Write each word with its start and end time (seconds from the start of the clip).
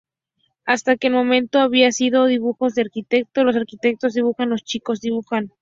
Hasta 0.65 0.93
ese 0.93 1.11
momento 1.11 1.59
habían 1.59 1.93
sido 1.93 2.25
dibujos 2.25 2.73
de 2.73 2.81
arquitecto, 2.81 3.43
los 3.43 3.55
arquitectos 3.55 4.15
dibujan, 4.15 4.49
los 4.49 4.63
chicos 4.63 4.99
dibujan... 4.99 5.49